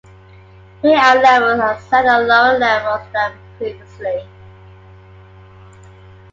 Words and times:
Payout 0.81 1.21
levels 1.21 1.59
are 1.59 1.79
set 1.81 2.05
at 2.07 2.25
lower 2.25 2.57
levels 2.57 3.05
than 3.13 3.37
previously. 3.59 4.27